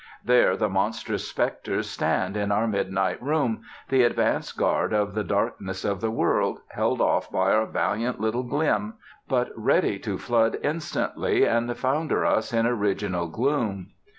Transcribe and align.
There 0.25 0.57
the 0.57 0.67
monstrous 0.67 1.27
specters 1.27 1.87
stand 1.87 2.35
in 2.35 2.51
our 2.51 2.65
midnight 2.65 3.21
room, 3.21 3.61
the 3.89 4.01
advance 4.01 4.51
guard 4.51 4.93
of 4.93 5.13
the 5.13 5.23
darkness 5.23 5.85
of 5.85 6.01
the 6.01 6.09
world, 6.09 6.57
held 6.69 6.99
off 7.01 7.29
by 7.31 7.53
our 7.53 7.67
valiant 7.67 8.19
little 8.19 8.41
glim, 8.41 8.95
but 9.27 9.51
ready 9.55 9.99
to 9.99 10.17
flood 10.17 10.57
instantly 10.63 11.45
and 11.45 11.77
founder 11.77 12.25
us 12.25 12.51
in 12.51 12.65
original 12.65 13.27
gloom. 13.27 13.91